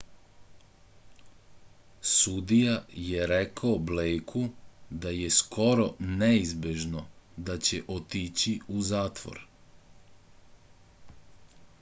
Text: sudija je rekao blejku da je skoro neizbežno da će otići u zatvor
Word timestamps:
sudija 2.11 2.73
je 3.09 3.27
rekao 3.31 3.73
blejku 3.91 4.41
da 5.05 5.13
je 5.17 5.29
skoro 5.41 5.85
neizbežno 6.23 7.05
da 7.51 7.59
će 7.69 7.83
otići 7.99 8.57
u 8.79 8.83
zatvor 8.93 9.41